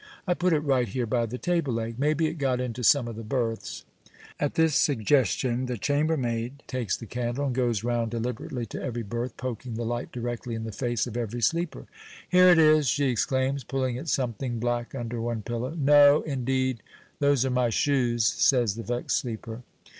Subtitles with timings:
[0.25, 3.15] "I put it right here by the table leg; maybe it got into some of
[3.15, 3.85] the berths."
[4.39, 9.37] At this suggestion, the chambermaid takes the candle, and goes round deliberately to every berth,
[9.37, 11.85] poking the light directly in the face of every sleeper.
[12.27, 15.75] "Here it is," she exclaims, pulling at something black under one pillow.
[15.77, 16.81] "No, indeed,
[17.19, 19.61] those are my shoes," says the vexed sleeper.